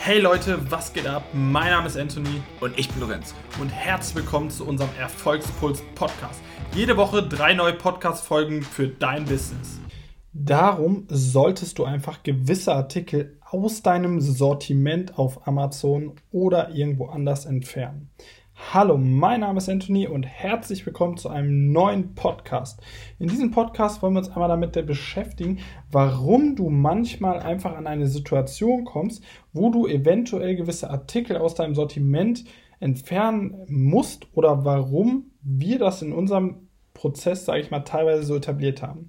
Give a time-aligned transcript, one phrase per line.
[0.00, 1.24] Hey Leute, was geht ab?
[1.34, 3.34] Mein Name ist Anthony Und ich bin Lorenz.
[3.60, 6.40] und herzlich willkommen zu unserem Erfolgspuls Podcast.
[6.74, 9.80] Jede Woche drei neue Podcast-Folgen für dein Business.
[10.32, 18.10] Darum solltest du einfach gewisse Artikel aus deinem Sortiment auf Amazon oder irgendwo anders entfernen.
[18.60, 22.82] Hallo, mein Name ist Anthony und herzlich willkommen zu einem neuen Podcast.
[23.18, 25.60] In diesem Podcast wollen wir uns einmal damit beschäftigen,
[25.90, 29.24] warum du manchmal einfach an eine Situation kommst,
[29.54, 32.44] wo du eventuell gewisse Artikel aus deinem Sortiment
[32.78, 38.82] entfernen musst oder warum wir das in unserem Prozess, sage ich mal, teilweise so etabliert
[38.82, 39.08] haben.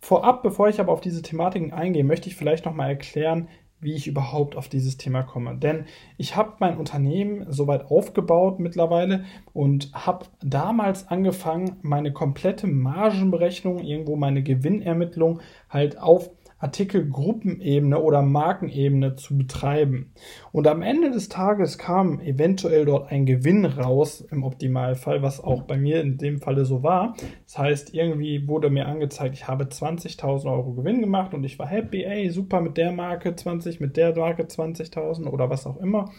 [0.00, 3.48] Vorab, bevor ich aber auf diese Thematiken eingehe, möchte ich vielleicht nochmal erklären,
[3.80, 5.56] wie ich überhaupt auf dieses Thema komme.
[5.56, 13.78] Denn ich habe mein Unternehmen soweit aufgebaut mittlerweile und habe damals angefangen, meine komplette Margenberechnung,
[13.78, 20.12] irgendwo meine Gewinnermittlung halt auf Artikelgruppenebene oder Markenebene zu betreiben.
[20.52, 25.62] Und am Ende des Tages kam eventuell dort ein Gewinn raus, im Optimalfall, was auch
[25.62, 27.16] bei mir in dem Falle so war.
[27.46, 31.66] Das heißt, irgendwie wurde mir angezeigt, ich habe 20.000 Euro Gewinn gemacht und ich war
[31.66, 36.10] happy, ey, super mit der Marke 20, mit der Marke 20.000 oder was auch immer.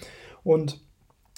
[0.43, 0.81] Und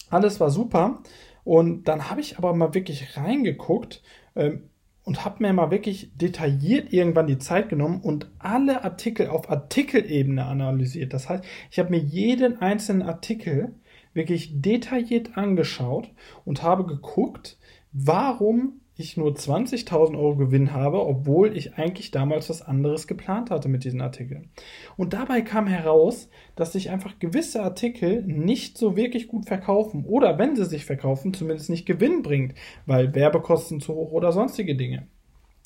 [0.09, 1.01] alles war super.
[1.43, 4.01] Und dann habe ich aber mal wirklich reingeguckt,
[4.35, 4.69] ähm,
[5.03, 10.45] und habe mir mal wirklich detailliert irgendwann die Zeit genommen und alle Artikel auf Artikelebene
[10.45, 11.13] analysiert.
[11.13, 13.75] Das heißt, ich habe mir jeden einzelnen Artikel
[14.13, 16.09] wirklich detailliert angeschaut
[16.45, 17.57] und habe geguckt,
[17.91, 23.67] warum ich nur 20.000 Euro Gewinn habe, obwohl ich eigentlich damals was anderes geplant hatte
[23.67, 24.49] mit diesen Artikeln.
[24.97, 30.37] Und dabei kam heraus, dass sich einfach gewisse Artikel nicht so wirklich gut verkaufen oder
[30.37, 32.53] wenn sie sich verkaufen, zumindest nicht Gewinn bringt,
[32.85, 35.07] weil Werbekosten zu hoch oder sonstige Dinge.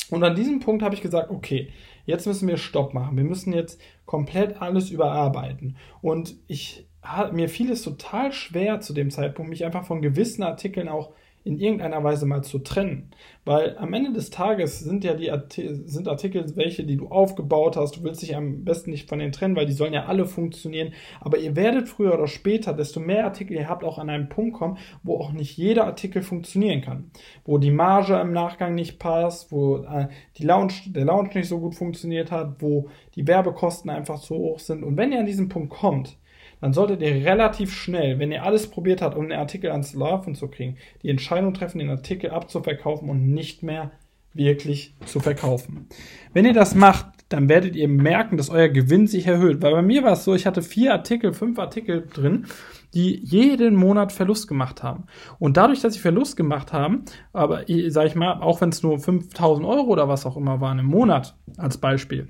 [0.09, 1.69] Und an diesem Punkt habe ich gesagt, okay,
[2.05, 3.17] jetzt müssen wir Stopp machen.
[3.17, 5.75] Wir müssen jetzt komplett alles überarbeiten.
[6.01, 6.87] Und ich
[7.31, 11.11] mir fiel es total schwer zu dem Zeitpunkt, mich einfach von gewissen Artikeln auch
[11.47, 13.09] in irgendeiner Weise mal zu trennen.
[13.45, 17.77] Weil am Ende des Tages sind ja die Artikel, sind Artikel welche, die du aufgebaut
[17.77, 17.95] hast.
[17.95, 20.93] Du willst dich am besten nicht von denen trennen, weil die sollen ja alle funktionieren.
[21.21, 24.57] Aber ihr werdet früher oder später, desto mehr Artikel ihr habt, auch an einen Punkt
[24.57, 27.11] kommen, wo auch nicht jeder Artikel funktionieren kann.
[27.45, 31.59] Wo die Marge im Nachgang nicht passt, wo äh, die Launch, der Launch nicht so
[31.59, 34.83] gut funktioniert hat, wo die Werbekosten einfach zu hoch sind.
[34.83, 36.17] Und wenn ihr an diesen Punkt kommt,
[36.61, 40.35] dann solltet ihr relativ schnell, wenn ihr alles probiert habt, um den Artikel ans Laufen
[40.35, 43.91] zu kriegen, die Entscheidung treffen, den Artikel abzuverkaufen und nicht mehr
[44.33, 45.87] wirklich zu verkaufen.
[46.33, 49.61] Wenn ihr das macht, dann werdet ihr merken, dass euer Gewinn sich erhöht.
[49.61, 52.45] Weil bei mir war es so, ich hatte vier Artikel, fünf Artikel drin,
[52.93, 55.05] die jeden Monat Verlust gemacht haben.
[55.39, 57.03] Und dadurch, dass sie Verlust gemacht haben,
[57.33, 60.79] aber sag ich mal, auch wenn es nur 5000 Euro oder was auch immer waren
[60.79, 62.29] im Monat als Beispiel,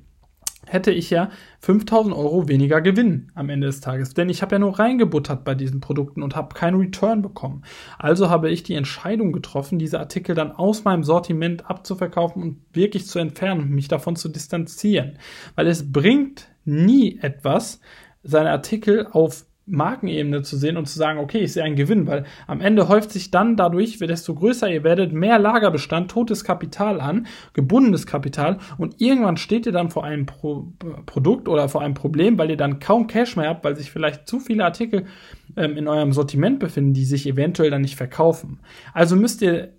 [0.68, 1.30] hätte ich ja
[1.60, 4.14] 5000 Euro weniger Gewinn am Ende des Tages.
[4.14, 7.64] Denn ich habe ja nur reingebuttert bei diesen Produkten und habe keinen Return bekommen.
[7.98, 13.08] Also habe ich die Entscheidung getroffen, diese Artikel dann aus meinem Sortiment abzuverkaufen und wirklich
[13.08, 15.18] zu entfernen mich davon zu distanzieren.
[15.56, 17.80] Weil es bringt nie etwas,
[18.24, 22.24] seine Artikel auf Markenebene zu sehen und zu sagen, okay, ich sehe einen Gewinn, weil
[22.48, 27.28] am Ende häuft sich dann dadurch, desto größer ihr werdet, mehr Lagerbestand, totes Kapital an,
[27.54, 30.74] gebundenes Kapital und irgendwann steht ihr dann vor einem Pro
[31.06, 34.28] Produkt oder vor einem Problem, weil ihr dann kaum Cash mehr habt, weil sich vielleicht
[34.28, 35.06] zu viele Artikel
[35.56, 38.60] ähm, in eurem Sortiment befinden, die sich eventuell dann nicht verkaufen.
[38.94, 39.74] Also müsst ihr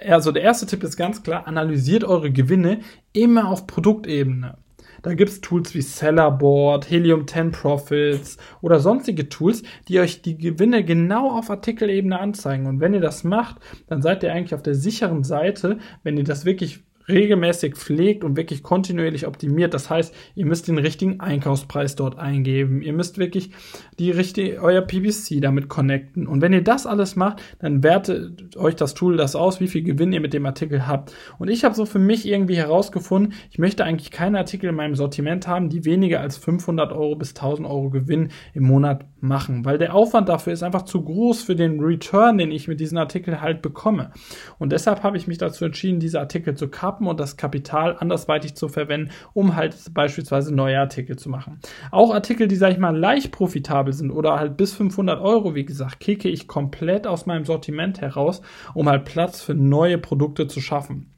[0.00, 2.80] also der erste Tipp ist ganz klar, analysiert eure Gewinne
[3.12, 4.58] immer auf Produktebene.
[5.04, 10.82] Da gibt's Tools wie Sellerboard, Helium 10 Profits oder sonstige Tools, die euch die Gewinne
[10.82, 12.64] genau auf Artikelebene anzeigen.
[12.66, 13.56] Und wenn ihr das macht,
[13.86, 18.36] dann seid ihr eigentlich auf der sicheren Seite, wenn ihr das wirklich regelmäßig pflegt und
[18.36, 19.74] wirklich kontinuierlich optimiert.
[19.74, 22.82] Das heißt, ihr müsst den richtigen Einkaufspreis dort eingeben.
[22.82, 23.50] Ihr müsst wirklich
[23.98, 26.26] die richtige, euer PPC damit connecten.
[26.26, 29.82] Und wenn ihr das alles macht, dann wertet euch das Tool das aus, wie viel
[29.82, 31.12] Gewinn ihr mit dem Artikel habt.
[31.38, 34.94] Und ich habe so für mich irgendwie herausgefunden, ich möchte eigentlich keine Artikel in meinem
[34.94, 39.78] Sortiment haben, die weniger als 500 Euro bis 1000 Euro Gewinn im Monat machen, weil
[39.78, 43.40] der Aufwand dafür ist einfach zu groß für den Return, den ich mit diesen Artikeln
[43.40, 44.12] halt bekomme.
[44.58, 47.96] Und deshalb habe ich mich dazu entschieden, diese Artikel zu kappen kappen und das Kapital
[47.98, 51.58] andersweitig zu verwenden, um halt beispielsweise neue Artikel zu machen.
[51.90, 55.64] Auch Artikel, die, sag ich mal, leicht profitabel sind oder halt bis 500 Euro, wie
[55.64, 58.42] gesagt, kicke ich komplett aus meinem Sortiment heraus,
[58.74, 61.13] um halt Platz für neue Produkte zu schaffen.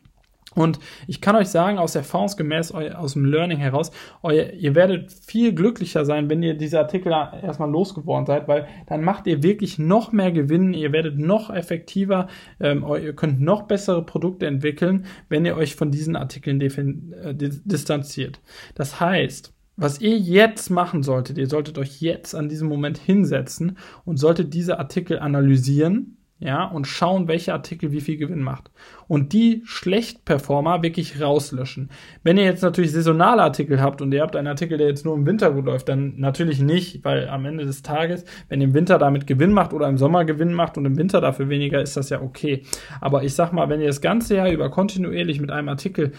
[0.56, 3.91] Und ich kann euch sagen, aus erfahrungsgemäß aus dem Learning heraus,
[4.23, 9.05] euer, ihr werdet viel glücklicher sein, wenn ihr diese Artikel erstmal losgeworden seid, weil dann
[9.05, 14.05] macht ihr wirklich noch mehr Gewinn, ihr werdet noch effektiver, ähm, ihr könnt noch bessere
[14.05, 18.41] Produkte entwickeln, wenn ihr euch von diesen Artikeln äh, distanziert.
[18.75, 23.76] Das heißt, was ihr jetzt machen solltet, ihr solltet euch jetzt an diesem Moment hinsetzen
[24.06, 28.71] und solltet diese Artikel analysieren ja, und schauen, welcher Artikel wie viel Gewinn macht.
[29.09, 31.88] Und die Schlechtperformer wirklich rauslöschen.
[32.25, 35.15] Wenn ihr jetzt natürlich saisonale Artikel habt und ihr habt einen Artikel, der jetzt nur
[35.15, 38.75] im Winter gut läuft, dann natürlich nicht, weil am Ende des Tages, wenn ihr im
[38.75, 41.97] Winter damit Gewinn macht oder im Sommer Gewinn macht und im Winter dafür weniger, ist
[41.97, 42.65] das ja okay.
[43.00, 46.12] Aber ich sag mal, wenn ihr das ganze Jahr über kontinuierlich mit einem Artikel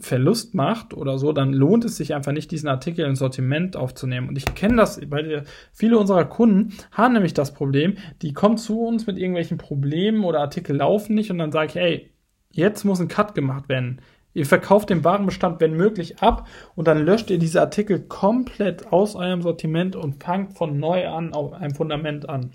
[0.00, 4.28] Verlust macht oder so, dann lohnt es sich einfach nicht, diesen Artikel ins Sortiment aufzunehmen.
[4.28, 8.80] Und ich kenne das, weil viele unserer Kunden haben nämlich das Problem, die kommen zu
[8.80, 12.10] uns mit irgendwelchen Problemen oder Artikel laufen nicht und dann sage ich, ey,
[12.52, 14.00] jetzt muss ein Cut gemacht werden.
[14.32, 19.16] Ihr verkauft den Warenbestand, wenn möglich, ab und dann löscht ihr diese Artikel komplett aus
[19.16, 22.52] eurem Sortiment und fangt von neu an auf einem Fundament an.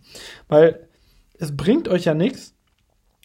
[0.47, 0.87] Weil
[1.37, 2.55] es bringt euch ja nichts,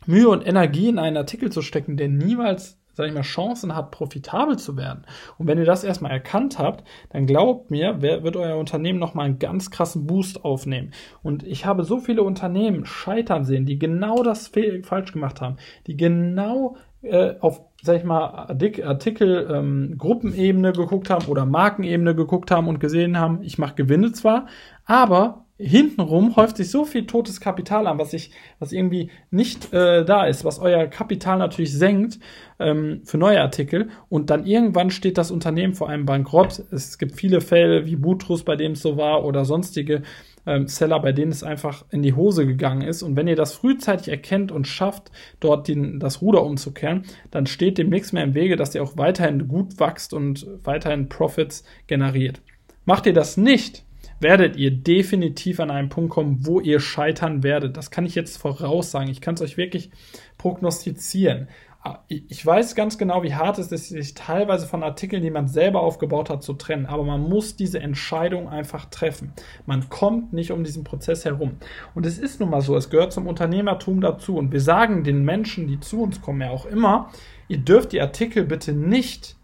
[0.06, 3.90] Mühe und Energie in einen Artikel zu stecken, der niemals sag ich mal, Chancen hat,
[3.90, 5.04] profitabel zu werden.
[5.38, 9.38] Und wenn ihr das erstmal erkannt habt, dann glaubt mir, wird euer Unternehmen nochmal einen
[9.38, 10.92] ganz krassen Boost aufnehmen.
[11.22, 14.52] Und ich habe so viele Unternehmen scheitern sehen, die genau das
[14.82, 15.56] falsch gemacht haben,
[15.86, 22.50] die genau äh, auf, sag ich mal, Artikel, ähm, Gruppenebene geguckt haben oder Markenebene geguckt
[22.50, 24.46] haben und gesehen haben, ich mache Gewinne zwar,
[24.84, 30.04] aber hintenrum häuft sich so viel totes Kapital an, was sich, was irgendwie nicht äh,
[30.04, 32.18] da ist, was euer Kapital natürlich senkt
[32.58, 36.62] ähm, für neue Artikel und dann irgendwann steht das Unternehmen vor einem Bankrott.
[36.70, 40.02] Es gibt viele Fälle wie Butrus, bei dem es so war, oder sonstige
[40.46, 43.02] ähm, Seller, bei denen es einfach in die Hose gegangen ist.
[43.02, 45.10] Und wenn ihr das frühzeitig erkennt und schafft,
[45.40, 48.96] dort den, das Ruder umzukehren, dann steht dem nichts mehr im Wege, dass ihr auch
[48.96, 52.40] weiterhin gut wächst und weiterhin Profits generiert.
[52.86, 53.84] Macht ihr das nicht,
[54.20, 57.76] werdet ihr definitiv an einen Punkt kommen, wo ihr scheitern werdet.
[57.76, 59.10] Das kann ich jetzt voraussagen.
[59.10, 59.90] Ich kann es euch wirklich
[60.38, 61.48] prognostizieren.
[61.82, 65.48] Ah, ich weiß ganz genau, wie hart es ist, sich teilweise von Artikeln, die man
[65.48, 66.84] selber aufgebaut hat, zu trennen.
[66.84, 69.32] Aber man muss diese Entscheidung einfach treffen.
[69.64, 71.52] Man kommt nicht um diesen Prozess herum.
[71.94, 74.36] Und es ist nun mal so, es gehört zum Unternehmertum dazu.
[74.36, 77.08] Und wir sagen den Menschen, die zu uns kommen, ja auch immer,
[77.48, 79.36] ihr dürft die Artikel bitte nicht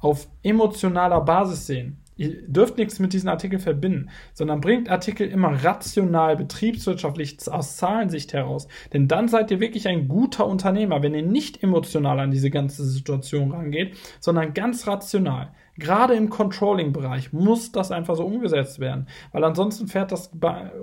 [0.00, 1.98] auf emotionaler Basis sehen.
[2.16, 8.32] Ihr dürft nichts mit diesen Artikeln verbinden, sondern bringt Artikel immer rational, betriebswirtschaftlich aus Zahlensicht
[8.32, 8.68] heraus.
[8.92, 12.84] Denn dann seid ihr wirklich ein guter Unternehmer, wenn ihr nicht emotional an diese ganze
[12.84, 15.52] Situation rangeht, sondern ganz rational.
[15.76, 20.30] Gerade im Controlling-Bereich muss das einfach so umgesetzt werden, weil ansonsten fährt das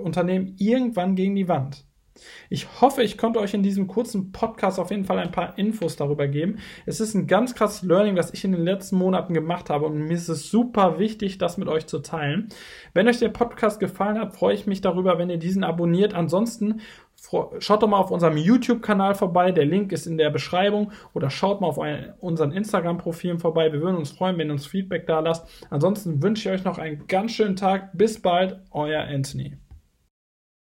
[0.02, 1.86] Unternehmen irgendwann gegen die Wand.
[2.50, 5.96] Ich hoffe, ich konnte euch in diesem kurzen Podcast auf jeden Fall ein paar Infos
[5.96, 6.58] darüber geben.
[6.86, 9.98] Es ist ein ganz krasses Learning, was ich in den letzten Monaten gemacht habe und
[9.98, 12.48] mir ist es super wichtig, das mit euch zu teilen.
[12.92, 16.14] Wenn euch der Podcast gefallen hat, freue ich mich darüber, wenn ihr diesen abonniert.
[16.14, 16.80] Ansonsten
[17.58, 19.52] schaut doch mal auf unserem YouTube-Kanal vorbei.
[19.52, 21.80] Der Link ist in der Beschreibung oder schaut mal auf
[22.20, 23.72] unseren Instagram-Profilen vorbei.
[23.72, 25.46] Wir würden uns freuen, wenn ihr uns Feedback da lasst.
[25.70, 27.90] Ansonsten wünsche ich euch noch einen ganz schönen Tag.
[27.94, 29.61] Bis bald, euer Anthony.